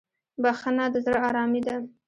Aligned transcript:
بخښنه 0.41 0.85
د 0.93 0.95
زړه 1.05 1.19
ارامي 1.27 1.61
ده. 1.67 1.75